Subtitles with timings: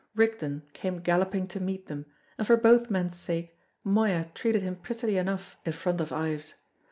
[0.15, 5.15] Rigden came galloping to meet them, and for both men's sake Moya treated him prettily
[5.17, 6.55] enough in front of Ives.